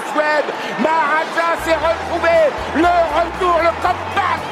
La 0.00 0.12
Suède 0.12 0.50
Maharaja 0.80 1.48
s'est 1.62 1.74
retrouvé 1.74 2.36
Le 2.76 2.94
retour, 3.18 3.58
le 3.58 3.72
comeback 3.82 4.42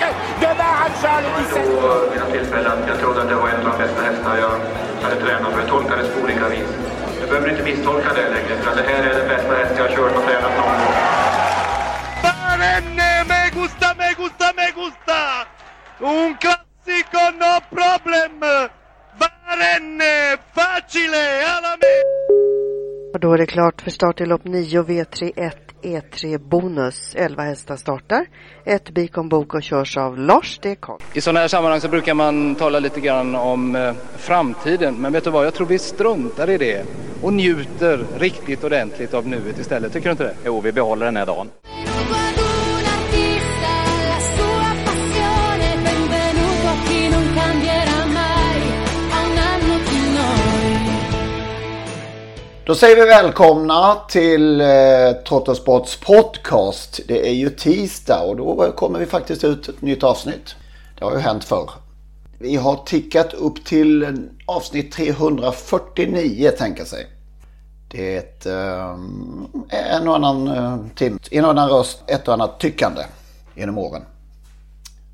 de 0.40 0.46
Maharaja 0.46 1.20
le 1.22 1.28
17 1.44 2.10
vid 2.12 2.20
något 2.20 2.32
tillfälle 2.32 2.68
att 2.68 2.88
jag 2.88 2.98
trodde 2.98 3.22
att 3.22 3.28
det 3.28 3.34
var 3.34 3.48
en 3.48 3.66
av 3.66 3.72
de 3.72 3.78
bästa 3.84 4.02
hästar 4.02 4.36
jag 4.36 4.55
hade 5.02 5.20
tränat 5.20 5.52
för. 5.52 5.60
Jag 5.60 5.68
tolkade 5.68 6.02
det 6.02 6.08
på 6.08 6.20
olika 6.24 6.48
vis. 6.48 6.68
Du 7.20 7.27
behöver 7.27 7.50
inte 7.50 7.62
misstolka 7.62 8.08
det 8.14 8.28
längre, 8.28 8.62
för 8.62 8.77
det 8.77 8.82
här 8.82 9.02
är 9.02 9.14
den 9.18 9.28
bästa 9.28 9.55
häst 9.55 9.74
jag 9.77 9.84
har 9.88 9.96
kört 9.96 10.16
och 10.16 10.24
tränat 10.24 10.56
någon 10.56 10.78
gång. 10.80 10.94
Barenne, 12.22 13.24
me 13.28 13.50
gusta, 13.60 13.94
me 13.98 14.08
gusta, 14.16 14.46
me 14.56 14.66
gusta! 14.80 15.20
Un 16.00 16.36
classico, 16.42 17.22
no 17.42 17.52
problem! 17.77 18.67
Och 23.19 23.22
då 23.22 23.33
är 23.33 23.38
det 23.38 23.47
klart 23.47 23.80
för 23.80 23.91
start 23.91 24.20
i 24.20 24.27
lopp 24.27 24.44
9 24.44 24.83
V31 24.83 25.52
E3 25.83 26.38
Bonus. 26.38 27.14
11 27.14 27.42
hästar 27.42 27.77
startar. 27.77 28.27
Ett 28.64 28.91
Bikon 28.91 29.28
Bok 29.28 29.55
och 29.55 29.62
körs 29.62 29.97
av 29.97 30.19
Lars 30.19 30.58
D. 30.62 30.77
Karl. 30.80 31.00
I 31.14 31.20
sådana 31.20 31.41
här 31.41 31.48
sammanhang 31.48 31.80
så 31.80 31.89
brukar 31.89 32.14
man 32.14 32.55
tala 32.55 32.78
lite 32.78 33.00
grann 33.00 33.34
om 33.34 33.77
eh, 33.77 33.92
framtiden. 34.16 34.94
Men 34.94 35.12
vet 35.12 35.24
du 35.24 35.30
vad, 35.30 35.46
jag 35.46 35.55
tror 35.55 35.66
vi 35.66 35.78
struntar 35.78 36.50
i 36.50 36.58
det 36.58 36.84
och 37.22 37.33
njuter 37.33 38.05
riktigt 38.19 38.64
ordentligt 38.64 39.14
av 39.14 39.27
nuet 39.27 39.58
istället. 39.58 39.92
Tycker 39.92 40.08
du 40.08 40.11
inte 40.11 40.24
det? 40.24 40.34
Jo, 40.44 40.61
vi 40.61 40.72
behåller 40.72 41.06
den 41.06 41.16
här 41.16 41.27
dagen. 41.27 41.48
Då 52.69 52.74
säger 52.74 52.97
vi 52.97 53.05
välkomna 53.05 53.94
till 54.08 54.61
eh, 54.61 54.66
Trottosports 55.28 55.97
podcast. 55.97 57.00
Det 57.08 57.28
är 57.28 57.33
ju 57.33 57.50
tisdag 57.50 58.20
och 58.20 58.36
då 58.36 58.72
kommer 58.77 58.98
vi 58.98 59.06
faktiskt 59.06 59.44
ut 59.44 59.69
ett 59.69 59.83
nytt 59.83 60.02
avsnitt. 60.02 60.56
Det 60.98 61.05
har 61.05 61.12
ju 61.12 61.19
hänt 61.19 61.44
förr. 61.44 61.70
Vi 62.39 62.56
har 62.56 62.77
tickat 62.77 63.34
upp 63.34 63.64
till 63.64 64.18
avsnitt 64.46 64.92
349 64.92 66.51
tänker 66.58 66.84
sig. 66.84 67.06
Det 67.90 68.14
är 68.14 68.18
ett, 68.18 68.46
eh, 68.46 68.96
en 69.95 70.08
och 70.08 70.14
annan 70.14 70.48
eh, 70.48 70.77
tim, 70.95 71.18
en 71.30 71.45
och 71.45 71.50
annan 71.50 71.70
röst, 71.70 72.02
ett 72.06 72.29
och 72.29 72.35
annat 72.35 72.61
tyckande 72.61 73.02
genom 73.55 73.79
åren. 73.79 74.02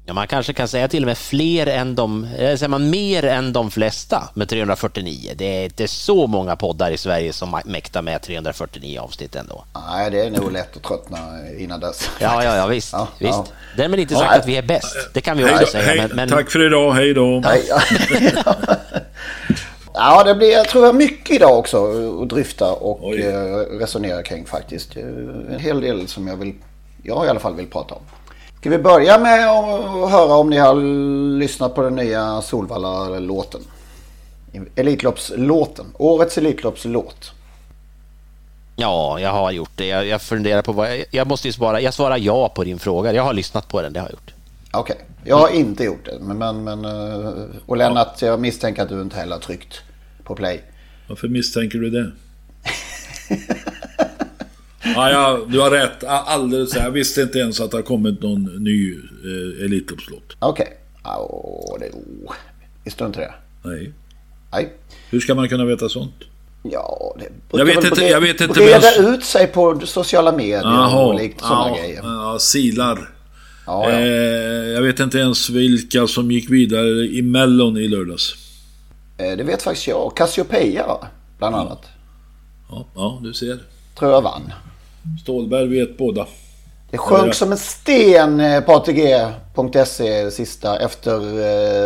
Ja, 0.06 0.12
man 0.14 0.26
kanske 0.26 0.52
kan 0.52 0.68
säga 0.68 0.88
till 0.88 1.02
och 1.02 1.06
med 1.06 1.18
fler 1.18 1.66
än 1.66 1.94
de, 1.94 2.24
eller 2.38 2.56
säger 2.56 2.68
man 2.68 2.90
mer 2.90 3.24
än 3.24 3.52
de 3.52 3.70
flesta 3.70 4.28
med 4.34 4.48
349. 4.48 5.32
Det 5.36 5.44
är 5.44 5.64
inte 5.64 5.88
så 5.88 6.26
många 6.26 6.56
poddar 6.56 6.90
i 6.90 6.96
Sverige 6.96 7.32
som 7.32 7.60
mäktar 7.64 8.02
med 8.02 8.22
349 8.22 9.00
avsnitt 9.00 9.36
ändå. 9.36 9.64
Nej, 9.90 10.10
det 10.10 10.20
är 10.20 10.30
nog 10.30 10.52
lätt 10.52 10.76
att 10.76 10.82
tröttna 10.82 11.18
innan 11.58 11.80
dess. 11.80 12.10
Ja, 12.20 12.44
ja, 12.44 12.56
ja 12.56 12.66
visst. 12.66 12.92
Ja, 12.92 13.08
visst. 13.18 13.32
ja. 13.32 13.46
Därmed 13.76 14.00
inte 14.00 14.14
sagt 14.14 14.30
Ja. 14.32 14.38
att 14.40 14.46
vi 14.46 14.56
är 14.56 14.62
bäst. 14.62 14.96
Det 15.12 15.20
kan 15.20 15.36
vi 15.36 15.42
Hej 15.44 15.52
också 15.52 15.64
då, 15.64 15.70
säga. 15.70 15.84
hej, 15.84 15.98
Men, 15.98 16.16
men... 16.16 16.28
Tack 16.28 16.50
för 16.50 16.66
idag, 16.66 16.92
hej 16.92 17.14
då. 17.14 17.42
Ja. 17.68 17.80
ja, 19.94 20.24
det 20.24 20.34
blir, 20.34 20.50
jag 20.52 20.68
tror 20.68 20.86
jag 20.86 20.94
mycket 20.94 21.36
idag 21.36 21.58
också 21.58 21.86
att 22.22 22.28
dryfta 22.28 22.72
och 22.72 23.14
eh, 23.14 23.56
resonera 23.80 24.22
kring 24.22 24.46
faktiskt. 24.46 24.96
Eh, 24.96 25.02
En 25.54 25.58
hel 25.60 25.80
del 25.80 26.08
som 26.08 26.28
jag 26.28 26.36
vill, 26.36 26.54
jag 27.02 27.26
i 27.26 27.28
alla 27.28 27.40
fall 27.40 27.54
vill 27.56 27.66
prata 27.66 27.94
om. 27.94 28.02
Ska 28.64 28.70
vi 28.70 28.78
börja 28.78 29.18
med 29.18 29.48
att 29.48 30.10
höra 30.10 30.34
om 30.34 30.50
ni 30.50 30.58
har 30.58 30.74
lyssnat 31.38 31.74
på 31.74 31.82
den 31.82 31.94
nya 31.94 32.42
Solvalla-låten? 32.42 33.60
Elitloppslåten. 34.76 35.86
Årets 35.98 36.38
Elitloppslåt. 36.38 37.32
Ja, 38.76 39.20
jag 39.20 39.30
har 39.30 39.50
gjort 39.50 39.70
det. 39.76 39.86
Jag, 39.86 40.06
jag 40.06 40.22
funderar 40.22 40.62
på 40.62 40.72
vad... 40.72 40.90
Jag, 40.90 41.04
jag 41.10 41.26
måste 41.26 41.48
ju 41.48 41.52
svara... 41.52 41.80
Jag 41.80 41.94
svarar 41.94 42.16
ja 42.16 42.48
på 42.48 42.64
din 42.64 42.78
fråga. 42.78 43.12
Jag 43.12 43.22
har 43.22 43.32
lyssnat 43.32 43.68
på 43.68 43.82
den, 43.82 43.92
det 43.92 44.00
har 44.00 44.06
jag 44.06 44.12
gjort. 44.12 44.34
Okej, 44.72 44.96
jag 45.24 45.36
har 45.36 45.48
inte 45.48 45.84
gjort 45.84 46.04
det. 46.04 46.18
Men, 46.20 46.38
men, 46.38 46.64
men, 46.64 46.84
eh, 46.84 47.32
och 47.66 47.76
Lennart, 47.76 48.22
jag 48.22 48.40
misstänker 48.40 48.82
att 48.82 48.88
du 48.88 49.02
inte 49.02 49.16
heller 49.16 49.36
har 49.36 49.42
tryckt 49.42 49.82
på 50.22 50.34
play. 50.34 50.60
Varför 51.08 51.28
misstänker 51.28 51.78
du 51.78 51.90
det? 51.90 52.12
Ja, 54.84 55.10
ja, 55.10 55.40
du 55.48 55.60
har 55.60 55.70
rätt. 55.70 56.04
Alldeles. 56.04 56.76
Jag 56.76 56.90
visste 56.90 57.22
inte 57.22 57.38
ens 57.38 57.60
att 57.60 57.70
det 57.70 57.76
har 57.76 57.82
kommit 57.82 58.22
någon 58.22 58.42
ny 58.44 58.94
eh, 58.94 59.64
Elitloppslåt. 59.64 60.36
Okej. 60.38 60.76
Okay. 61.02 61.88
det... 61.88 61.96
Oh. 61.96 62.34
Visste 62.84 63.04
du 63.04 63.06
inte 63.06 63.20
det? 63.20 63.34
Nej. 63.62 63.92
Nej. 64.52 64.72
Hur 65.10 65.20
ska 65.20 65.34
man 65.34 65.48
kunna 65.48 65.64
veta 65.64 65.88
sånt? 65.88 66.14
Ja, 66.62 67.16
det 67.18 67.58
Jag 67.58 67.64
vet 67.64 67.84
inte, 67.84 68.00
bre- 68.00 68.10
jag 68.10 68.20
vet 68.20 68.40
inte. 68.40 68.54
Breda 68.54 68.80
men- 68.98 69.14
ut 69.14 69.24
sig 69.24 69.46
på 69.46 69.80
sociala 69.84 70.32
medier 70.32 70.62
Jaha, 70.62 71.06
och 71.06 71.14
likt 71.14 71.40
sådana 71.40 71.68
ja, 71.68 71.76
grejer. 71.82 72.00
Ja, 72.04 72.38
silar. 72.38 73.10
Ja, 73.66 73.90
ja. 73.90 73.98
Eh, 73.98 74.06
jag 74.72 74.82
vet 74.82 75.00
inte 75.00 75.18
ens 75.18 75.50
vilka 75.50 76.06
som 76.06 76.30
gick 76.30 76.50
vidare 76.50 76.88
i 77.06 77.22
Mellon 77.22 77.76
i 77.76 77.88
lördags. 77.88 78.34
Eh, 79.18 79.36
Det 79.36 79.44
vet 79.44 79.62
faktiskt 79.62 79.86
jag. 79.86 80.16
Cassiopeia 80.16 80.84
bland 81.38 81.56
annat. 81.56 81.86
Ja, 82.70 82.86
ja, 82.94 83.20
du 83.22 83.34
ser. 83.34 83.58
Tror 83.98 84.10
jag 84.10 84.22
vann. 84.22 84.52
Stålberg 85.22 85.66
vet 85.68 85.98
båda. 85.98 86.26
Det 86.90 86.98
sjönk 86.98 87.26
Ja. 87.28 87.32
som 87.32 87.52
en 87.52 87.58
sten 87.58 88.40
eh, 88.40 88.60
på 88.60 88.72
ATG.se 88.72 90.30
sista 90.30 90.78
efter 90.78 91.20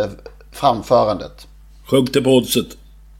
eh, 0.01 0.09
framförandet. 0.51 1.47
Sjönk 1.85 2.13
det 2.13 2.21
på 2.21 2.29
oddset? 2.29 2.67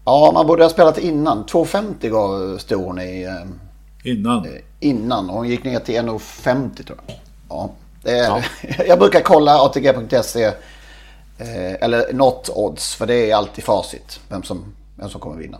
Ja, 0.05 0.31
man 0.33 0.47
borde 0.47 0.63
ha 0.63 0.69
spelat 0.69 0.97
innan. 0.97 1.45
2,50 1.45 2.09
gav 2.09 2.57
stod 2.57 2.81
hon 2.83 2.99
i 3.01 3.23
eh, 3.23 4.11
Innan? 4.11 4.47
innan. 4.79 5.29
Och 5.29 5.35
hon 5.35 5.49
gick 5.49 5.63
ner 5.63 5.79
till 5.79 5.95
1,50 5.95 6.83
tror 6.85 6.99
jag. 7.07 7.15
Ja, 7.49 7.71
det 8.03 8.11
är, 8.11 8.45
jag 8.87 8.99
brukar 8.99 9.21
kolla 9.21 9.61
ATG.se 9.61 10.43
eh, 10.43 10.53
eller 11.81 12.13
något 12.13 12.49
odds. 12.55 12.95
För 12.95 13.05
det 13.07 13.31
är 13.31 13.35
alltid 13.35 13.63
facit. 13.63 14.19
Vem 14.29 14.43
som, 14.43 14.63
vem 14.95 15.09
som 15.09 15.21
kommer 15.21 15.37
vinna. 15.37 15.57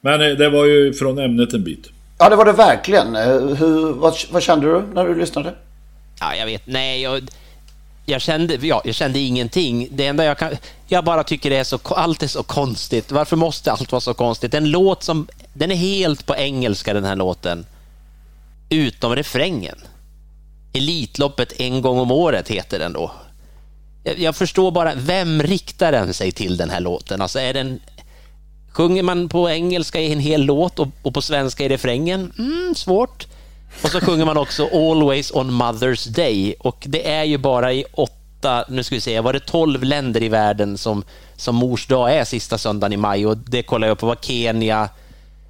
Men 0.00 0.20
eh, 0.20 0.28
det 0.36 0.50
var 0.50 0.64
ju 0.64 0.92
från 0.92 1.18
ämnet 1.18 1.52
en 1.54 1.64
bit. 1.64 1.88
Ja, 2.22 2.28
det 2.28 2.36
var 2.36 2.44
det 2.44 2.52
verkligen. 2.52 3.16
Eh, 3.16 3.56
hur, 3.56 3.92
vad, 3.92 4.14
vad 4.30 4.42
kände 4.42 4.66
du 4.66 4.82
när 4.94 5.04
du 5.04 5.14
lyssnade? 5.14 5.54
Ja, 6.20 6.34
jag 6.34 6.46
vet. 6.46 6.62
Nej, 6.66 7.02
jag, 7.02 7.28
jag, 8.06 8.20
kände, 8.20 8.54
ja, 8.54 8.82
jag 8.84 8.94
kände 8.94 9.18
ingenting. 9.18 9.88
Det 9.90 10.06
enda 10.06 10.24
jag 10.24 10.38
kan... 10.38 10.52
Jag 10.86 11.04
bara 11.04 11.24
tycker 11.24 11.50
det 11.50 11.56
är 11.56 11.64
så... 11.64 11.78
Allt 11.84 12.22
är 12.22 12.26
så 12.26 12.42
konstigt. 12.42 13.12
Varför 13.12 13.36
måste 13.36 13.72
allt 13.72 13.92
vara 13.92 14.00
så 14.00 14.14
konstigt? 14.14 14.54
En 14.54 14.70
låt 14.70 15.02
som... 15.02 15.28
Den 15.52 15.70
är 15.70 15.74
helt 15.74 16.26
på 16.26 16.36
engelska, 16.36 16.94
den 16.94 17.04
här 17.04 17.16
låten. 17.16 17.66
Utom 18.68 19.16
refrängen. 19.16 19.78
Elitloppet 20.72 21.60
en 21.60 21.82
gång 21.82 21.98
om 21.98 22.10
året 22.10 22.48
heter 22.48 22.78
den 22.78 22.92
då. 22.92 23.12
Jag, 24.04 24.18
jag 24.18 24.36
förstår 24.36 24.70
bara, 24.70 24.94
vem 24.94 25.42
riktar 25.42 25.92
den 25.92 26.14
sig 26.14 26.32
till 26.32 26.56
den 26.56 26.70
här 26.70 26.80
låten? 26.80 27.22
Alltså 27.22 27.38
är 27.40 27.54
den... 27.54 27.80
Sjunger 28.72 29.02
man 29.02 29.28
på 29.28 29.50
engelska 29.50 30.00
i 30.00 30.12
en 30.12 30.20
hel 30.20 30.42
låt 30.42 30.78
och, 30.78 30.88
och 31.02 31.14
på 31.14 31.22
svenska 31.22 31.64
i 31.64 31.68
refrängen? 31.68 32.32
Mm, 32.38 32.74
svårt. 32.74 33.26
Och 33.82 33.88
så 33.88 34.00
sjunger 34.00 34.24
man 34.24 34.36
också 34.36 34.68
Always 34.72 35.30
on 35.30 35.50
Mother's 35.50 36.08
Day 36.08 36.54
och 36.58 36.84
det 36.86 37.10
är 37.10 37.24
ju 37.24 37.38
bara 37.38 37.72
i 37.72 37.84
åtta, 37.92 38.64
nu 38.68 38.82
ska 38.82 38.94
vi 38.94 39.00
se, 39.00 39.20
var 39.20 39.32
det 39.32 39.40
tolv 39.46 39.84
länder 39.84 40.22
i 40.22 40.28
världen 40.28 40.78
som, 40.78 41.04
som 41.36 41.54
mors 41.54 41.86
dag 41.86 42.14
är 42.14 42.24
sista 42.24 42.58
söndagen 42.58 42.92
i 42.92 42.96
maj 42.96 43.26
och 43.26 43.36
det 43.36 43.62
kollar 43.62 43.86
jag 43.86 43.92
upp, 43.92 44.02
var 44.02 44.16
Kenya, 44.20 44.88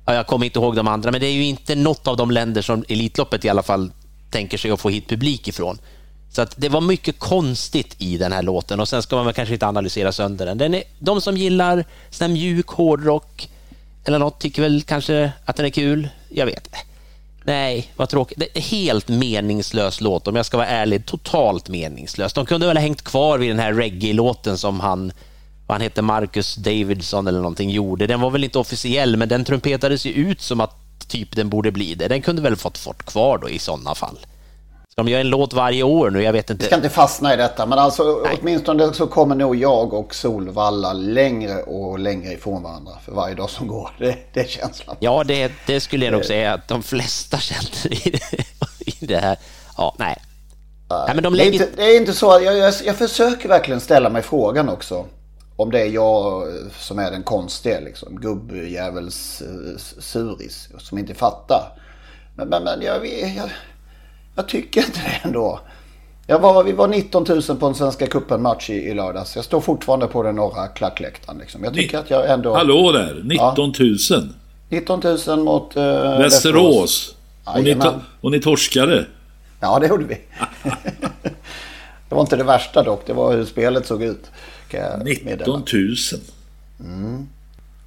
Ja, 0.06 0.14
jag 0.14 0.26
kommer 0.26 0.46
inte 0.46 0.58
ihåg 0.58 0.76
de 0.76 0.88
andra, 0.88 1.10
men 1.10 1.20
det 1.20 1.26
är 1.26 1.32
ju 1.32 1.44
inte 1.44 1.74
något 1.74 2.08
av 2.08 2.16
de 2.16 2.30
länder 2.30 2.62
som 2.62 2.84
Elitloppet 2.88 3.44
i 3.44 3.48
alla 3.48 3.62
fall 3.62 3.90
tänker 4.30 4.58
sig 4.58 4.70
att 4.70 4.80
få 4.80 4.88
hit 4.88 5.08
publik 5.08 5.48
ifrån. 5.48 5.78
Så 6.32 6.42
att 6.42 6.54
det 6.56 6.68
var 6.68 6.80
mycket 6.80 7.18
konstigt 7.18 7.94
i 7.98 8.18
den 8.18 8.32
här 8.32 8.42
låten 8.42 8.80
och 8.80 8.88
sen 8.88 9.02
ska 9.02 9.16
man 9.16 9.24
väl 9.24 9.34
kanske 9.34 9.54
inte 9.54 9.66
analysera 9.66 10.12
sönder 10.12 10.46
den. 10.46 10.58
den 10.58 10.74
är, 10.74 10.82
de 10.98 11.20
som 11.20 11.36
gillar 11.36 11.84
sån 12.10 12.26
här 12.26 12.32
mjuk 12.32 12.68
hårdrock 12.68 13.48
eller 14.04 14.18
något 14.18 14.40
tycker 14.40 14.62
väl 14.62 14.82
kanske 14.82 15.32
att 15.44 15.56
den 15.56 15.66
är 15.66 15.70
kul. 15.70 16.08
Jag 16.28 16.46
vet. 16.46 16.68
Nej, 17.44 17.92
vad 17.96 18.08
tråkigt. 18.08 18.38
Det 18.38 18.58
är 18.58 18.62
helt 18.62 19.08
meningslös 19.08 20.00
låt 20.00 20.28
om 20.28 20.36
jag 20.36 20.46
ska 20.46 20.56
vara 20.56 20.66
ärlig. 20.66 21.06
Totalt 21.06 21.68
meningslös. 21.68 22.32
De 22.32 22.46
kunde 22.46 22.66
väl 22.66 22.76
ha 22.76 22.82
hängt 22.82 23.02
kvar 23.02 23.38
vid 23.38 23.50
den 23.50 23.58
här 23.58 23.72
reggae-låten 23.72 24.58
som 24.58 24.80
han, 24.80 25.12
vad 25.66 25.74
han 25.74 25.80
hette, 25.80 26.02
Marcus 26.02 26.54
Davidson 26.54 27.26
eller 27.26 27.38
någonting 27.38 27.70
gjorde. 27.70 28.06
Den 28.06 28.20
var 28.20 28.30
väl 28.30 28.44
inte 28.44 28.58
officiell, 28.58 29.16
men 29.16 29.28
den 29.28 29.44
trumpetades 29.44 30.06
ju 30.06 30.10
ut 30.10 30.40
som 30.40 30.60
att 30.60 31.08
typ 31.08 31.36
den 31.36 31.48
borde 31.48 31.72
bli 31.72 31.94
det. 31.94 32.08
Den 32.08 32.22
kunde 32.22 32.42
väl 32.42 32.56
fått 32.56 32.78
fort 32.78 33.02
kvar 33.02 33.38
då 33.38 33.48
i 33.48 33.58
sådana 33.58 33.94
fall. 33.94 34.18
De 34.94 35.08
göra 35.08 35.20
en 35.20 35.28
låt 35.28 35.52
varje 35.52 35.82
år 35.82 36.10
nu? 36.10 36.22
Jag 36.22 36.32
vet 36.32 36.50
inte. 36.50 36.62
Vi 36.62 36.66
ska 36.66 36.76
inte 36.76 36.88
fastna 36.88 37.34
i 37.34 37.36
detta, 37.36 37.66
men 37.66 37.78
alltså 37.78 38.20
Nej. 38.24 38.38
åtminstone 38.40 38.92
så 38.92 39.06
kommer 39.06 39.34
nog 39.34 39.56
jag 39.56 39.92
och 39.92 40.14
Solvalla 40.14 40.92
längre 40.92 41.62
och 41.62 41.98
längre 41.98 42.32
ifrån 42.32 42.62
varandra 42.62 42.92
för 43.04 43.12
varje 43.12 43.34
dag 43.34 43.50
som 43.50 43.66
går. 43.66 43.90
Det, 43.98 44.16
det 44.32 44.40
är 44.40 44.44
känslan. 44.44 44.96
Ja, 45.00 45.24
det, 45.24 45.52
det 45.66 45.80
skulle 45.80 46.04
jag 46.04 46.12
nog 46.12 46.24
säga 46.24 46.52
att 46.52 46.68
de 46.68 46.82
flesta 46.82 47.38
känner 47.38 48.06
i 48.06 48.10
det, 48.10 48.44
i 48.86 49.06
det 49.06 49.16
här. 49.16 49.38
Ja, 49.76 49.94
nej. 49.98 50.22
nej 50.88 51.14
men 51.14 51.22
de 51.22 51.34
lägger... 51.34 51.50
det, 51.50 51.56
är 51.56 51.66
inte, 51.66 51.76
det 51.76 51.82
är 51.82 51.96
inte 51.96 52.12
så, 52.12 52.26
jag, 52.26 52.56
jag, 52.56 52.74
jag 52.84 52.96
försöker 52.96 53.48
verkligen 53.48 53.80
ställa 53.80 54.10
mig 54.10 54.22
frågan 54.22 54.68
också. 54.68 55.04
Om 55.56 55.70
det 55.70 55.80
är 55.80 55.88
jag 55.88 56.48
som 56.78 56.98
är 56.98 57.10
den 57.10 57.22
konstiga 57.22 57.80
liksom. 57.80 58.20
Gubbjävels 58.20 59.42
uh, 59.42 59.78
suris 59.98 60.68
som 60.78 60.98
inte 60.98 61.14
fattar. 61.14 61.78
Men, 62.36 62.48
men, 62.48 62.64
men 62.64 62.82
jag, 62.82 63.06
jag, 63.36 63.50
jag 64.34 64.48
tycker 64.48 64.80
inte 64.80 65.00
det 65.00 65.20
ändå. 65.28 65.60
Jag 66.26 66.38
var, 66.38 66.64
vi 66.64 66.72
var 66.72 66.88
19 66.88 67.24
000 67.28 67.42
på 67.42 67.66
en 67.66 67.74
Svenska 67.74 68.06
cupen-match 68.06 68.70
i, 68.70 68.72
i 68.72 68.94
lördags. 68.94 69.36
Jag 69.36 69.44
står 69.44 69.60
fortfarande 69.60 70.06
på 70.06 70.22
den 70.22 70.34
norra 70.34 70.68
klackläktaren. 70.68 71.38
Liksom. 71.38 71.64
Jag 71.64 71.74
tycker 71.74 71.96
Ni, 71.96 72.02
att 72.02 72.10
jag 72.10 72.30
ändå... 72.30 72.54
Hallå 72.54 72.92
där! 72.92 73.20
19 73.24 73.72
000? 73.78 73.96
Ja. 74.10 74.20
19 74.68 75.00
000 75.26 75.38
mot 75.44 75.76
uh, 75.76 75.82
Västerås. 76.18 77.14
Och 77.44 77.62
ni, 77.62 77.76
och 78.20 78.30
ni 78.30 78.40
torskade? 78.40 79.06
Ja, 79.60 79.78
det 79.78 79.86
gjorde 79.86 80.04
vi. 80.04 80.14
det 82.08 82.14
var 82.14 82.20
inte 82.20 82.36
det 82.36 82.44
värsta 82.44 82.82
dock. 82.82 83.06
Det 83.06 83.12
var 83.12 83.36
hur 83.36 83.44
spelet 83.44 83.86
såg 83.86 84.02
ut. 84.02 84.30
19 85.24 85.64
000? 85.72 85.96
Mm. 86.80 87.28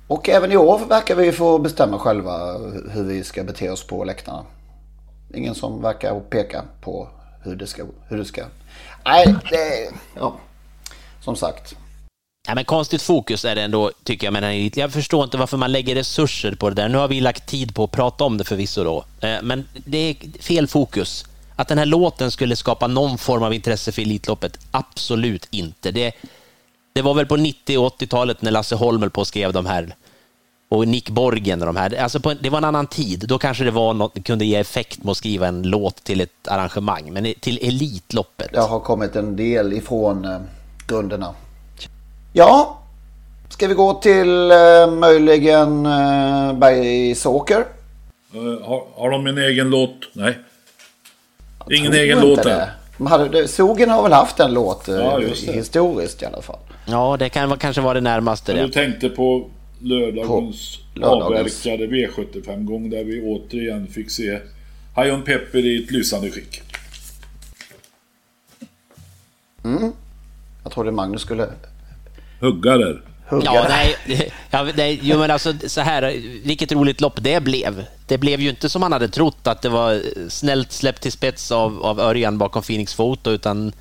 Och 0.07 0.29
även 0.29 0.51
i 0.51 0.57
år 0.57 0.81
verkar 0.89 1.15
vi 1.15 1.31
få 1.31 1.59
bestämma 1.59 1.99
själva 1.99 2.57
hur 2.91 3.03
vi 3.03 3.23
ska 3.23 3.43
bete 3.43 3.69
oss 3.69 3.83
på 3.83 4.03
läktarna. 4.03 4.45
Ingen 5.33 5.55
som 5.55 5.81
verkar 5.81 6.19
peka 6.19 6.63
på 6.81 7.09
hur 7.43 7.55
det 7.55 7.67
ska... 7.67 7.85
Hur 8.09 8.17
det 8.17 8.25
ska. 8.25 8.45
Nej, 9.05 9.35
det... 9.49 9.91
Ja. 10.15 10.35
Som 11.21 11.35
sagt. 11.35 11.75
Ja, 12.47 12.55
men 12.55 12.65
konstigt 12.65 13.01
fokus 13.01 13.45
är 13.45 13.55
det 13.55 13.61
ändå, 13.61 13.91
tycker 14.03 14.27
jag. 14.27 14.33
Men 14.33 14.71
jag 14.75 14.93
förstår 14.93 15.23
inte 15.23 15.37
varför 15.37 15.57
man 15.57 15.71
lägger 15.71 15.95
resurser 15.95 16.55
på 16.55 16.69
det 16.69 16.75
där. 16.75 16.89
Nu 16.89 16.97
har 16.97 17.07
vi 17.07 17.21
lagt 17.21 17.47
tid 17.47 17.75
på 17.75 17.83
att 17.83 17.91
prata 17.91 18.23
om 18.23 18.37
det 18.37 18.43
förvisso 18.43 18.83
då. 18.83 19.05
Eh, 19.27 19.37
men 19.43 19.67
det 19.73 19.97
är 19.97 20.41
fel 20.41 20.67
fokus. 20.67 21.25
Att 21.55 21.67
den 21.67 21.77
här 21.77 21.85
låten 21.85 22.31
skulle 22.31 22.55
skapa 22.55 22.87
någon 22.87 23.17
form 23.17 23.43
av 23.43 23.53
intresse 23.53 23.91
för 23.91 24.01
Elitloppet, 24.01 24.59
absolut 24.71 25.47
inte. 25.51 25.91
Det, 25.91 26.13
det 26.93 27.01
var 27.01 27.13
väl 27.13 27.25
på 27.25 27.35
90 27.35 27.77
och 27.77 28.01
80-talet 28.01 28.41
när 28.41 28.51
Lasse 28.51 28.75
Holmel 28.75 29.09
på 29.09 29.25
skrev 29.25 29.53
de 29.53 29.65
här 29.65 29.95
och 30.75 30.87
Nick 30.87 31.09
Borgen 31.09 31.61
och 31.61 31.65
de 31.65 31.75
här. 31.75 31.95
Alltså 31.95 32.19
på, 32.19 32.33
det 32.33 32.49
var 32.49 32.57
en 32.57 32.63
annan 32.63 32.87
tid. 32.87 33.25
Då 33.27 33.37
kanske 33.37 33.63
det 33.63 33.71
var 33.71 33.93
något, 33.93 34.23
kunde 34.23 34.45
ge 34.45 34.55
effekt 34.55 35.03
med 35.03 35.11
att 35.11 35.17
skriva 35.17 35.47
en 35.47 35.63
låt 35.63 36.03
till 36.03 36.21
ett 36.21 36.47
arrangemang. 36.47 37.13
Men 37.13 37.33
till 37.39 37.59
Elitloppet. 37.61 38.53
Det 38.53 38.59
har 38.59 38.79
kommit 38.79 39.15
en 39.15 39.35
del 39.35 39.73
ifrån 39.73 40.25
eh, 40.25 40.39
grunderna. 40.87 41.33
Ja, 42.33 42.79
ska 43.49 43.67
vi 43.67 43.73
gå 43.73 43.93
till 43.93 44.51
eh, 44.51 44.91
möjligen 44.91 45.85
eh, 45.85 46.53
Bergsåker? 46.53 47.65
Uh, 48.35 48.67
har, 48.67 48.83
har 48.95 49.11
de 49.11 49.27
en 49.27 49.37
egen 49.37 49.69
låt? 49.69 49.95
Nej. 50.13 50.37
Ingen 51.71 51.93
egen 51.93 52.19
låt. 52.19 52.47
De 52.97 53.07
hade, 53.07 53.47
Sogen 53.47 53.89
har 53.89 54.03
väl 54.03 54.13
haft 54.13 54.39
en 54.39 54.53
låt 54.53 54.87
eh, 54.87 54.95
ja, 54.95 55.19
historiskt 55.53 56.21
i 56.21 56.25
alla 56.25 56.41
fall. 56.41 56.59
Ja, 56.85 57.17
det 57.19 57.29
kan 57.29 57.57
kanske 57.57 57.81
vara 57.81 57.93
det 57.93 58.01
närmaste. 58.01 58.53
Du 58.53 58.67
tänkte 58.67 59.09
på 59.09 59.49
lördagens, 59.79 60.79
lördagens. 60.93 61.65
avverkade 61.65 61.87
V75-gång 61.87 62.89
där 62.89 63.03
vi 63.03 63.21
återigen 63.21 63.87
fick 63.87 64.11
se 64.11 64.39
Hajon 64.95 65.21
Pepper 65.21 65.65
i 65.65 65.83
ett 65.83 65.91
lysande 65.91 66.31
skick. 66.31 66.61
Mm. 69.63 69.91
Jag 70.63 70.71
trodde 70.71 70.91
Magnus 70.91 71.21
skulle... 71.21 71.49
Hugga 72.39 72.77
där. 72.77 73.01
Hugga 73.27 73.53
ja, 73.53 73.65
nej, 73.69 73.95
ja, 74.49 74.67
nej, 74.75 74.99
jo, 75.03 75.17
men 75.17 75.31
alltså 75.31 75.53
så 75.67 75.81
här, 75.81 76.21
vilket 76.45 76.71
roligt 76.71 77.01
lopp 77.01 77.23
det 77.23 77.43
blev. 77.43 77.85
Det 78.07 78.17
blev 78.17 78.41
ju 78.41 78.49
inte 78.49 78.69
som 78.69 78.81
man 78.81 78.91
hade 78.91 79.07
trott 79.07 79.47
att 79.47 79.61
det 79.61 79.69
var 79.69 80.01
snällt 80.29 80.71
släppt 80.71 81.01
till 81.01 81.11
spets 81.11 81.51
av, 81.51 81.83
av 81.83 81.99
Örjan 81.99 82.37
bakom 82.37 82.63
Phoenix 82.63 82.93
Foto, 82.93 83.31
utan 83.31 83.71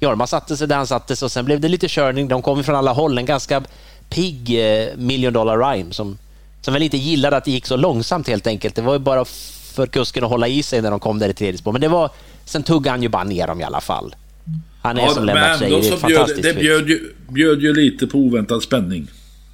Jorma 0.00 0.26
satte 0.26 0.56
sig 0.56 0.68
där 0.68 0.76
han 0.76 0.86
satte 0.86 1.16
sig 1.16 1.26
och 1.26 1.32
sen 1.32 1.44
blev 1.44 1.60
det 1.60 1.68
lite 1.68 1.88
körning. 1.88 2.28
De 2.28 2.42
kom 2.42 2.64
från 2.64 2.76
alla 2.76 2.92
håll. 2.92 3.18
En 3.18 3.26
ganska 3.26 3.62
pigg 4.10 4.60
eh, 4.60 4.96
Million 4.96 5.32
Dollar 5.32 5.58
Rhyme 5.58 5.92
som, 5.92 6.18
som 6.60 6.74
väl 6.74 6.82
inte 6.82 6.96
gillade 6.96 7.36
att 7.36 7.44
det 7.44 7.50
gick 7.50 7.66
så 7.66 7.76
långsamt 7.76 8.28
helt 8.28 8.46
enkelt. 8.46 8.74
Det 8.74 8.82
var 8.82 8.92
ju 8.92 8.98
bara 8.98 9.24
för 9.74 9.86
kusken 9.86 10.24
att 10.24 10.30
hålla 10.30 10.48
i 10.48 10.62
sig 10.62 10.82
när 10.82 10.90
de 10.90 11.00
kom 11.00 11.18
där 11.18 11.28
i 11.28 11.34
tredje 11.34 11.58
spår. 11.58 11.72
Men 11.72 11.80
det 11.80 11.88
var, 11.88 12.10
sen 12.44 12.62
tuggade 12.62 12.90
han 12.90 13.02
ju 13.02 13.08
bara 13.08 13.24
ner 13.24 13.46
dem 13.46 13.60
i 13.60 13.64
alla 13.64 13.80
fall. 13.80 14.14
Han 14.82 14.98
är 14.98 15.02
ja, 15.02 15.08
som 15.08 15.24
Lennart 15.24 15.58
säger, 15.58 15.80
det 15.80 15.88
är 15.88 15.96
fantastiskt 15.96 16.42
Det 16.42 16.54
bjöd 16.54 16.88
ju, 16.88 17.14
bjöd 17.28 17.62
ju 17.62 17.74
lite 17.74 18.06
på 18.06 18.18
oväntad 18.18 18.62
spänning. 18.62 19.08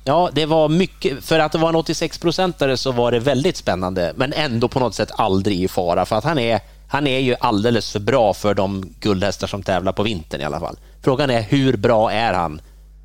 Ja, 0.04 0.30
det 0.32 0.46
var 0.46 0.68
mycket. 0.68 1.24
För 1.24 1.38
att 1.38 1.52
det 1.52 1.58
var 1.58 1.68
en 1.68 1.74
86-procentare 1.74 2.76
så 2.76 2.92
var 2.92 3.12
det 3.12 3.18
väldigt 3.18 3.56
spännande, 3.56 4.12
men 4.16 4.32
ändå 4.32 4.68
på 4.68 4.80
något 4.80 4.94
sätt 4.94 5.10
aldrig 5.14 5.62
i 5.62 5.68
fara. 5.68 6.06
För 6.06 6.16
att 6.16 6.24
han 6.24 6.38
är, 6.38 6.60
han 6.88 7.06
är 7.06 7.18
ju 7.18 7.34
alldeles 7.40 7.92
för 7.92 8.00
bra 8.00 8.34
för 8.34 8.54
de 8.54 8.94
guldhästar 9.00 9.46
som 9.46 9.62
tävlar 9.62 9.92
på 9.92 10.02
vintern 10.02 10.40
i 10.40 10.44
alla 10.44 10.60
fall. 10.60 10.76
Frågan 11.02 11.30
är 11.30 11.42
hur 11.42 11.76
bra 11.76 12.12
är 12.12 12.32
han 12.32 12.60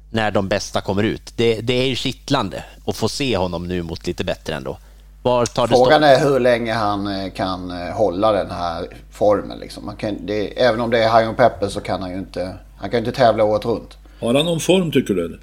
när 0.10 0.32
de 0.32 0.48
bästa 0.48 0.82
kommer 0.82 1.04
ut. 1.04 1.34
Det, 1.36 1.62
det 1.62 1.74
är 1.74 1.88
ju 1.88 1.96
kittlande 1.96 2.64
att 2.86 2.96
få 2.96 3.10
se 3.10 3.38
honom 3.38 3.68
nu 3.68 3.84
mot 3.84 4.08
lite 4.08 4.24
bättre 4.24 4.56
ändå. 4.56 4.78
Var 5.22 5.46
tar 5.46 5.68
det 5.68 5.74
Frågan 5.74 6.04
är 6.04 6.20
hur 6.20 6.40
länge 6.40 6.74
han 6.74 7.08
eh, 7.08 7.32
kan 7.32 7.72
eh, 7.72 7.94
hålla 7.94 8.32
den 8.32 8.52
här 8.52 8.88
formen. 9.12 9.60
Liksom. 9.60 9.86
Man 9.86 9.96
kan, 9.96 10.26
det, 10.26 10.62
även 10.62 10.82
om 10.82 10.90
det 10.90 11.04
är 11.04 11.10
Hajon 11.10 11.36
Pepper 11.36 11.68
så 11.68 11.82
kan 11.82 12.02
han 12.02 12.12
ju 12.12 12.18
inte, 12.18 12.54
han 12.78 12.90
kan 12.90 13.00
inte 13.00 13.12
tävla 13.12 13.44
året 13.44 13.66
runt. 13.66 13.98
Har 14.22 14.34
han 14.34 14.46
någon 14.46 14.60
form 14.60 14.92
tycker 14.92 15.14
du? 15.14 15.40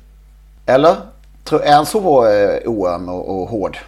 Eller? 0.66 0.96
Är 1.50 1.74
han 1.74 1.86
så 1.86 2.26
eh, 2.26 2.68
oöm 2.68 3.08
och, 3.08 3.42
och 3.42 3.48
hård? 3.48 3.78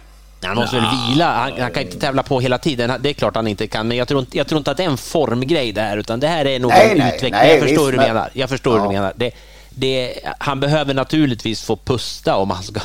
Han 0.43 0.55
måste 0.55 0.75
väl 0.75 0.85
vila. 1.09 1.25
Han, 1.25 1.51
han, 1.59 1.71
kan 1.71 1.83
inte 1.83 1.99
tävla 1.99 2.23
på 2.23 2.39
hela 2.39 2.57
tiden. 2.57 2.93
Det 2.99 3.09
är 3.09 3.13
klart 3.13 3.35
han 3.35 3.47
inte 3.47 3.67
kan, 3.67 3.87
men 3.87 3.97
jag 3.97 4.07
tror 4.07 4.19
inte, 4.19 4.37
jag 4.37 4.47
tror 4.47 4.57
inte 4.57 4.71
att 4.71 4.77
det 4.77 4.83
är 4.83 4.89
en 4.89 4.97
formgrej 4.97 5.71
det 5.71 5.81
här, 5.81 5.97
utan 5.97 6.19
det 6.19 6.27
här 6.27 6.45
är 6.45 6.59
nog 6.59 6.71
nej, 6.71 6.91
en 6.91 6.97
nej, 6.97 7.07
utveckling. 7.07 7.31
Nej, 7.31 7.51
jag 7.51 7.59
förstår 7.59 7.85
hur 7.85 7.91
du 7.91 7.97
menar. 7.97 8.29
Jag 8.33 8.49
förstår 8.49 8.75
ja. 8.75 8.81
hur 8.81 8.89
du 8.89 8.93
menar. 8.95 9.13
Det, 9.15 9.31
det, 9.79 10.19
han 10.39 10.59
behöver 10.59 10.93
naturligtvis 10.93 11.61
få 11.61 11.75
pusta 11.75 12.35
om 12.35 12.49
han 12.49 12.63
ska 12.63 12.79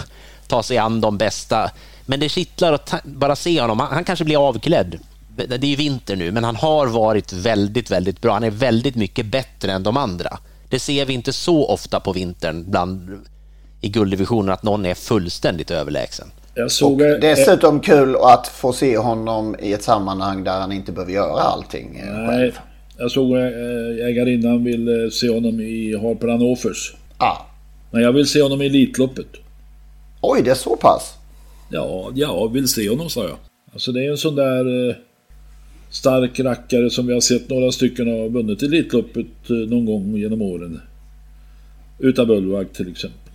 ta 0.47 0.63
sig 0.63 0.79
an 0.79 1.01
de 1.01 1.19
bästa. 1.19 1.71
Men 2.07 2.21
det 2.21 2.29
kittlar 2.29 2.73
att 2.73 2.95
bara 3.05 3.37
se 3.37 3.61
honom. 3.61 3.81
Han, 3.81 3.93
han 3.93 4.05
kanske 4.05 4.25
blir 4.25 4.49
avklädd. 4.49 4.99
Det 5.37 5.55
är 5.55 5.65
ju 5.65 5.77
vinter 5.77 6.17
nu, 6.17 6.33
men 6.33 6.45
han 6.45 6.57
har 6.57 6.87
varit 6.87 7.33
väldigt, 7.33 7.91
väldigt 7.91 8.21
bra. 8.21 8.33
Han 8.33 8.45
är 8.45 8.51
väldigt 8.51 8.95
mycket 8.95 9.27
bättre 9.27 9.73
än 9.73 9.83
de 9.83 9.97
andra. 9.97 10.39
Det 10.69 10.79
ser 10.79 11.05
vi 11.05 11.13
inte 11.13 11.33
så 11.33 11.67
ofta 11.69 12.01
på 12.01 12.13
vintern 12.13 12.65
bland, 12.71 13.27
i 13.81 13.89
gulddivisionen 13.89 14.53
att 14.53 14.63
någon 14.63 14.87
är 14.87 14.95
fullständigt 14.95 15.71
överlägsen. 15.71 16.31
Jag 16.55 16.71
såg 16.71 17.01
och 17.01 17.21
dessutom 17.21 17.81
kul 17.81 18.17
att 18.17 18.49
få 18.49 18.73
se 18.73 18.99
honom 18.99 19.57
i 19.59 19.73
ett 19.73 19.83
sammanhang 19.83 20.45
där 20.45 20.61
han 20.61 20.73
inte 20.73 20.93
behöver 20.93 21.13
göra 21.13 21.43
allting 21.43 21.97
eh, 21.99 22.15
Nej. 22.15 22.29
själv. 22.29 22.53
Jag 22.99 23.11
såg 23.11 23.37
äh, 23.37 24.07
ägarinnan 24.07 24.65
vill 24.65 24.89
äh, 24.89 25.11
se 25.11 25.29
honom 25.29 25.61
i 25.61 25.97
Harper 25.97 26.29
Hannovers. 26.29 26.95
Ah. 27.17 27.37
Men 27.91 28.03
jag 28.03 28.13
vill 28.13 28.27
se 28.27 28.43
honom 28.43 28.63
i 28.63 28.67
Elitloppet. 28.67 29.27
Oj, 30.21 30.43
det 30.43 30.51
är 30.51 30.55
så 30.55 30.77
pass? 30.77 31.15
Ja, 31.71 32.13
jag 32.15 32.53
vill 32.53 32.69
se 32.69 32.89
honom 32.89 33.11
sa 33.11 33.25
jag. 33.25 33.37
Alltså 33.73 33.93
det 33.93 34.05
är 34.07 34.11
en 34.11 34.17
sån 34.17 34.35
där 34.35 34.99
stark 35.91 36.41
rackare 36.41 36.91
som 36.91 37.07
vi 37.07 37.13
har 37.13 37.21
sett 37.21 37.49
några 37.49 37.73
stycken 37.73 38.09
ha 38.09 38.29
vunnit 38.29 38.63
Elitloppet 38.63 39.49
någon 39.49 39.85
gång 39.85 40.17
genom 40.17 40.43
åren. 40.43 40.81
Utan 41.99 42.27
Bullwag 42.27 42.73
till 42.73 42.91
exempel. 42.91 43.33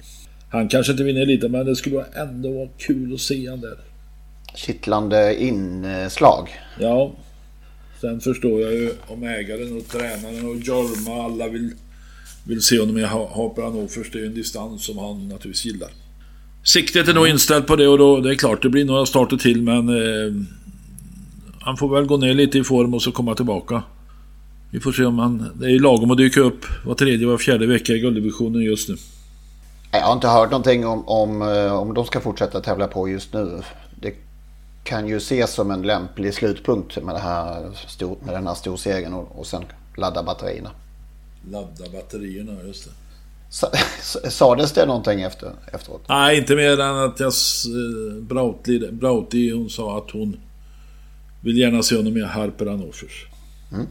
Han 0.49 0.67
kanske 0.67 0.91
inte 0.91 1.03
vinner 1.03 1.25
lite 1.25 1.49
men 1.49 1.65
det 1.65 1.75
skulle 1.75 2.05
ändå 2.13 2.51
vara 2.51 2.69
kul 2.77 3.13
att 3.13 3.19
se 3.19 3.49
honom 3.49 3.61
där. 3.61 3.77
Kittlande 4.55 5.43
inslag. 5.43 6.49
Ja. 6.79 7.11
Sen 8.01 8.19
förstår 8.21 8.61
jag 8.61 8.73
ju 8.73 8.91
om 9.07 9.23
ägaren 9.23 9.77
och 9.77 9.87
tränaren 9.87 10.45
och 10.45 10.55
Jorma 10.55 11.23
alla 11.23 11.47
vill, 11.47 11.71
vill 12.47 12.61
se 12.61 12.79
honom 12.79 12.97
i 12.97 13.03
Haparanoffers. 13.03 14.11
Det 14.11 14.19
är 14.19 14.25
en 14.25 14.33
distans 14.33 14.85
som 14.85 14.97
han 14.97 15.27
naturligtvis 15.27 15.65
gillar. 15.65 15.89
siktet 16.63 17.07
är 17.07 17.13
nog 17.13 17.27
inställt 17.27 17.67
på 17.67 17.75
det 17.75 17.87
och 17.87 17.97
då, 17.97 18.19
det 18.19 18.31
är 18.31 18.35
klart 18.35 18.61
det 18.61 18.69
blir 18.69 18.85
några 18.85 19.05
starter 19.05 19.37
till 19.37 19.61
men 19.61 19.89
eh, 19.89 20.33
han 21.59 21.77
får 21.77 21.95
väl 21.95 22.05
gå 22.05 22.17
ner 22.17 22.33
lite 22.33 22.57
i 22.57 22.63
form 22.63 22.93
och 22.93 23.01
så 23.01 23.11
komma 23.11 23.35
tillbaka. 23.35 23.83
Vi 24.71 24.79
får 24.79 24.91
se 24.91 25.05
om 25.05 25.19
han... 25.19 25.51
Det 25.59 25.65
är 25.65 25.69
ju 25.69 25.79
lagom 25.79 26.11
att 26.11 26.17
dyka 26.17 26.41
upp 26.41 26.65
var 26.85 26.95
tredje, 26.95 27.27
var 27.27 27.37
fjärde 27.37 27.65
vecka 27.65 27.93
i 27.93 27.99
gulddivisionen 27.99 28.61
just 28.61 28.89
nu. 28.89 28.95
Jag 29.91 30.01
har 30.01 30.13
inte 30.13 30.27
hört 30.27 30.51
någonting 30.51 30.85
om, 30.85 31.07
om, 31.07 31.41
eh, 31.41 31.73
om 31.73 31.93
de 31.93 32.05
ska 32.05 32.19
fortsätta 32.19 32.61
tävla 32.61 32.87
på 32.87 33.09
just 33.09 33.33
nu. 33.33 33.61
Kan 34.89 35.07
ju 35.07 35.17
ses 35.17 35.53
som 35.53 35.71
en 35.71 35.81
lämplig 35.81 36.33
slutpunkt 36.33 37.03
med, 37.03 37.15
det 37.15 37.19
här 37.19 37.71
stor, 37.87 38.17
med 38.25 38.35
den 38.35 38.47
här 38.47 38.53
storsegern 38.53 39.13
och, 39.13 39.39
och 39.39 39.47
sen 39.47 39.65
ladda 39.97 40.23
batterierna. 40.23 40.71
Ladda 41.51 41.89
batterierna, 41.93 42.63
just 42.67 42.85
det. 42.85 42.91
Sades 44.31 44.71
det 44.71 44.85
någonting 44.85 45.21
efter, 45.21 45.51
efteråt? 45.73 46.01
Nej, 46.07 46.37
inte 46.37 46.55
mer 46.55 46.79
än 46.79 46.97
att 46.97 47.19
jag... 47.19 47.33
Brautli, 48.21 48.91
Brauti, 48.91 49.51
hon 49.51 49.69
sa 49.69 49.97
att 49.97 50.11
hon 50.11 50.39
vill 51.41 51.57
gärna 51.57 51.83
se 51.83 51.95
honom 51.95 52.17
i 52.17 52.21
Harper 52.21 52.65
Hannoffers. 52.65 53.27
Mm. 53.71 53.87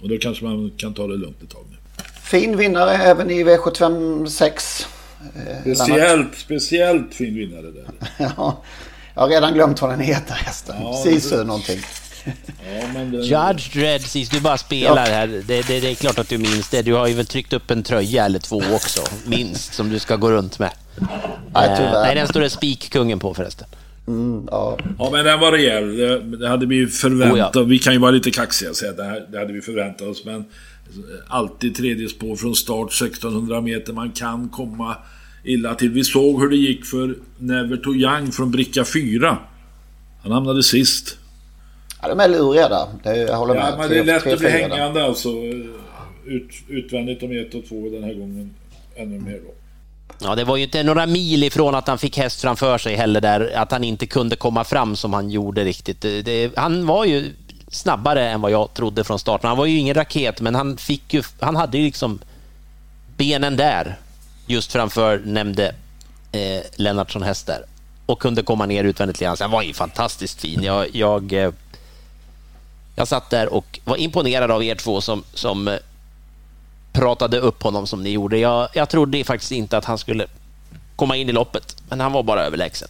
Och 0.00 0.08
då 0.08 0.18
kanske 0.18 0.44
man 0.44 0.72
kan 0.76 0.94
ta 0.94 1.06
det 1.06 1.16
lugnt 1.16 1.42
ett 1.42 1.50
tag 1.50 1.64
nu. 1.70 1.76
Fin 2.22 2.56
vinnare 2.56 2.90
även 2.90 3.30
i 3.30 3.44
V756. 3.44 4.86
Eh, 5.36 5.74
speciellt, 5.74 6.34
speciellt 6.34 7.14
fin 7.14 7.34
vinnare 7.34 7.70
där. 7.70 7.86
ja, 8.36 8.62
jag 9.14 9.22
har 9.22 9.28
redan 9.28 9.54
glömt 9.54 9.82
vad 9.82 9.90
den 9.90 10.00
heter 10.00 10.34
hästen. 10.34 10.76
Ja, 10.80 11.02
Sisu 11.04 11.36
det... 11.36 11.44
någonting. 11.44 11.80
Ja, 12.24 12.86
men 12.94 13.10
det... 13.10 13.16
Judge 13.16 13.72
Dredd, 13.72 14.02
du 14.30 14.40
bara 14.40 14.58
spelar 14.58 15.06
ja. 15.06 15.12
här. 15.12 15.26
Det, 15.26 15.42
det, 15.42 15.80
det, 15.80 15.90
är 15.90 15.94
klart 15.94 16.18
att 16.18 16.28
du 16.28 16.38
minns 16.38 16.68
det. 16.68 16.82
Du 16.82 16.94
har 16.94 17.06
ju 17.06 17.14
väl 17.14 17.26
tryckt 17.26 17.52
upp 17.52 17.70
en 17.70 17.82
tröja 17.82 18.24
eller 18.24 18.38
två 18.38 18.62
också, 18.72 19.00
minst, 19.26 19.74
som 19.74 19.88
du 19.88 19.98
ska 19.98 20.16
gå 20.16 20.30
runt 20.30 20.58
med. 20.58 20.70
Nej, 21.54 21.82
eh, 21.82 21.92
nej 21.92 22.14
den 22.14 22.28
står 22.28 22.40
det 22.40 22.50
Spikkungen 22.50 23.18
på 23.18 23.34
förresten. 23.34 23.68
Mm, 24.06 24.48
ja. 24.50 24.78
ja, 24.98 25.10
men 25.12 25.24
den 25.24 25.40
var 25.40 25.52
rejäl. 25.52 25.96
Det, 25.96 26.20
det 26.36 26.48
hade 26.48 26.66
vi 26.66 26.86
förväntat 26.86 27.56
oh, 27.56 27.62
ja. 27.62 27.68
Vi 27.68 27.78
kan 27.78 27.92
ju 27.92 27.98
vara 27.98 28.10
lite 28.10 28.30
kaxiga 28.30 28.70
och 28.70 28.76
säga 28.76 28.90
att 28.90 28.96
det, 28.96 29.26
det 29.32 29.38
hade 29.38 29.52
vi 29.52 29.60
förväntat 29.60 30.08
oss. 30.08 30.24
Men 30.24 30.44
alltid 31.28 31.76
tredje 31.76 32.08
spår 32.08 32.36
från 32.36 32.54
start 32.54 32.88
1600 32.88 33.60
meter. 33.60 33.92
Man 33.92 34.10
kan 34.10 34.48
komma 34.48 34.96
illa 35.44 35.74
till. 35.74 35.90
Vi 35.90 36.04
såg 36.04 36.40
hur 36.40 36.48
det 36.48 36.56
gick 36.56 36.84
för 36.84 37.16
Never 37.38 37.76
to 37.76 37.94
Young 37.94 38.32
från 38.32 38.50
bricka 38.50 38.84
4. 38.84 39.38
Han 40.22 40.32
hamnade 40.32 40.62
sist. 40.62 41.18
Ja, 42.02 42.08
de 42.08 42.20
är 42.20 42.28
luriga 42.28 42.68
där. 42.68 42.86
Det, 43.02 43.16
jag 43.16 43.36
håller 43.36 43.54
med. 43.54 43.72
Ja, 43.72 43.76
men 43.78 43.88
det 43.90 43.98
är 43.98 44.04
lätt 44.04 44.26
att 44.26 44.38
bli 44.38 44.48
hängande 44.48 45.04
alltså. 45.04 45.28
Ut, 46.26 46.50
utvändigt 46.68 47.22
om 47.22 47.32
1 47.32 47.54
och 47.54 47.68
2 47.68 47.88
den 47.90 48.04
här 48.04 48.14
gången. 48.14 48.54
Ännu 48.96 49.20
mer 49.20 49.40
då. 49.46 49.54
Ja, 50.22 50.34
det 50.34 50.44
var 50.44 50.56
ju 50.56 50.62
inte 50.62 50.82
några 50.82 51.06
mil 51.06 51.44
ifrån 51.44 51.74
att 51.74 51.88
han 51.88 51.98
fick 51.98 52.18
häst 52.18 52.40
framför 52.40 52.78
sig 52.78 52.94
heller 52.94 53.20
där, 53.20 53.52
att 53.56 53.72
han 53.72 53.84
inte 53.84 54.06
kunde 54.06 54.36
komma 54.36 54.64
fram 54.64 54.96
som 54.96 55.12
han 55.12 55.30
gjorde 55.30 55.64
riktigt. 55.64 56.00
Det, 56.00 56.22
det, 56.22 56.52
han 56.56 56.86
var 56.86 57.04
ju 57.04 57.32
snabbare 57.68 58.28
än 58.28 58.40
vad 58.40 58.50
jag 58.50 58.74
trodde 58.74 59.04
från 59.04 59.18
starten. 59.18 59.48
Han 59.48 59.58
var 59.58 59.66
ju 59.66 59.78
ingen 59.78 59.94
raket, 59.94 60.40
men 60.40 60.54
han, 60.54 60.76
fick 60.76 61.14
ju, 61.14 61.22
han 61.40 61.56
hade 61.56 61.78
ju 61.78 61.84
liksom 61.84 62.18
benen 63.16 63.56
där, 63.56 63.96
just 64.46 64.72
framför 64.72 65.22
nämnde 65.24 65.74
eh, 66.32 66.62
Lennartsson 66.76 67.22
häst 67.22 67.46
där 67.46 67.64
och 68.06 68.20
kunde 68.20 68.42
komma 68.42 68.66
ner 68.66 68.84
utvändigt 68.84 69.20
lite 69.20 69.36
Han 69.40 69.50
var 69.50 69.62
ju 69.62 69.72
fantastiskt 69.72 70.40
fin. 70.40 70.62
Jag, 70.62 70.94
jag, 70.94 71.32
eh, 71.32 71.50
jag 72.96 73.08
satt 73.08 73.30
där 73.30 73.52
och 73.54 73.80
var 73.84 73.96
imponerad 73.96 74.50
av 74.50 74.62
er 74.62 74.74
två 74.74 75.00
som, 75.00 75.24
som 75.34 75.68
eh, 75.68 75.74
pratade 76.92 77.38
upp 77.38 77.62
honom 77.62 77.86
som 77.86 78.02
ni 78.02 78.10
gjorde. 78.10 78.38
Jag, 78.38 78.68
jag 78.72 78.88
trodde 78.88 79.24
faktiskt 79.24 79.52
inte 79.52 79.76
att 79.76 79.84
han 79.84 79.98
skulle 79.98 80.26
komma 80.96 81.16
in 81.16 81.28
i 81.28 81.32
loppet, 81.32 81.76
men 81.88 82.00
han 82.00 82.12
var 82.12 82.22
bara 82.22 82.44
överlägsen. 82.44 82.88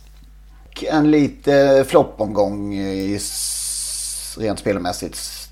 En 0.82 1.10
lite 1.10 1.84
floppomgång 1.88 2.74
rent 4.38 4.58
spelmässigt. 4.58 5.43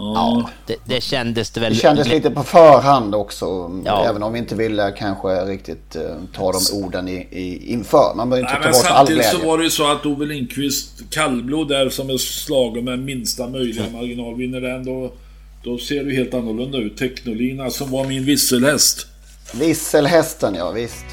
Ja, 0.00 0.50
det, 0.66 0.76
det 0.84 1.00
kändes 1.00 1.50
det 1.50 1.60
väl. 1.60 1.72
Det 1.72 1.78
kändes 1.78 2.08
lite 2.08 2.30
på 2.30 2.42
förhand 2.42 3.14
också. 3.14 3.70
Ja. 3.84 4.04
Även 4.08 4.22
om 4.22 4.32
vi 4.32 4.38
inte 4.38 4.54
ville 4.54 4.90
kanske 4.98 5.28
riktigt 5.28 5.96
uh, 5.96 6.02
ta 6.34 6.52
de 6.52 6.84
orden 6.84 7.08
i, 7.08 7.28
i, 7.30 7.72
inför. 7.72 8.14
Man 8.16 8.30
behöver 8.30 8.48
inte 8.48 8.60
Nej, 8.62 8.72
ta 8.72 8.78
bort 8.78 8.90
all 8.90 9.06
glädje. 9.06 9.22
Samtidigt 9.22 9.42
så 9.42 9.48
var 9.48 9.58
det 9.58 9.64
ju 9.64 9.70
så 9.70 9.92
att 9.92 10.06
Ove 10.06 10.26
Lindqvist, 10.26 11.02
kallblod 11.10 11.68
där 11.68 11.88
som 11.88 12.10
är 12.10 12.18
slagen 12.18 12.84
med 12.84 12.98
minsta 12.98 13.48
möjliga 13.48 13.86
mm. 13.86 13.96
marginal, 13.96 14.36
vinner 14.36 14.60
den 14.60 14.84
då 14.84 15.12
då 15.64 15.78
ser 15.78 16.04
det 16.04 16.14
helt 16.14 16.34
annorlunda 16.34 16.78
ut. 16.78 16.96
Technolina 16.96 17.70
som 17.70 17.90
var 17.90 18.04
min 18.04 18.24
visselhäst. 18.24 19.06
Visselhästen, 19.54 20.54
ja 20.54 20.70
visst. 20.70 21.04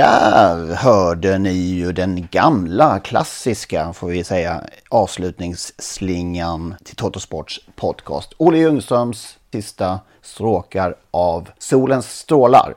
Där 0.00 0.74
hörde 0.74 1.38
ni 1.38 1.52
ju 1.52 1.92
den 1.92 2.28
gamla 2.30 2.98
klassiska, 2.98 3.92
får 3.92 4.08
vi 4.08 4.24
säga, 4.24 4.64
avslutningsslingan 4.88 6.74
till 6.84 6.96
Totosports 6.96 7.60
podcast. 7.76 8.32
Olle 8.36 8.58
Ljungströms 8.58 9.38
sista 9.52 10.00
stråkar 10.22 10.94
av 11.10 11.48
Solens 11.58 12.18
strålar. 12.18 12.74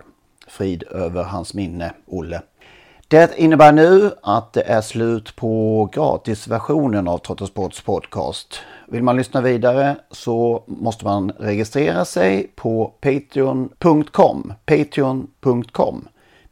Frid 0.48 0.84
över 0.84 1.24
hans 1.24 1.54
minne, 1.54 1.94
Olle. 2.08 2.42
Det 3.08 3.32
innebär 3.38 3.72
nu 3.72 4.12
att 4.24 4.54
det 4.54 4.62
är 4.62 4.82
slut 4.82 5.36
på 5.36 5.90
gratisversionen 5.94 7.08
av 7.08 7.18
Trottosports 7.18 7.82
podcast. 7.82 8.60
Vill 8.88 9.04
man 9.04 9.18
lyssna 9.18 9.42
vidare 9.42 9.96
så 10.12 10.64
måste 10.68 11.06
man 11.06 11.32
registrera 11.32 12.06
sig 12.06 12.52
på 12.56 12.94
patreon.com. 13.02 14.54
Patreon.com. 14.66 16.08